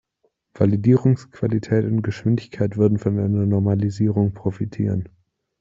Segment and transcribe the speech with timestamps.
[0.55, 5.07] Validierungsqualität und -geschwindigkeit würden von einer Normalisierung profitieren.